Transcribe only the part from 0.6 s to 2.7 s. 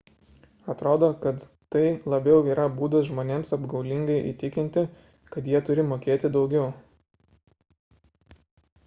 atrodo kad tai labiau yra